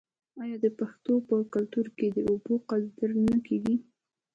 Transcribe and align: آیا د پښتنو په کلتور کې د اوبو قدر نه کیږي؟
آیا 0.41 0.57
د 0.63 0.67
پښتنو 0.77 1.15
په 1.27 1.35
کلتور 1.53 1.87
کې 1.97 2.07
د 2.15 2.17
اوبو 2.29 2.53
قدر 2.69 3.09
نه 3.27 3.37
کیږي؟ 3.47 3.75